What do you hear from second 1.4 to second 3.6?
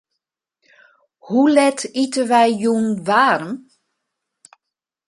let ite wy jûn waarm?